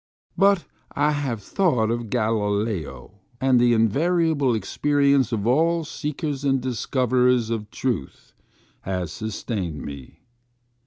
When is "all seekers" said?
5.45-6.43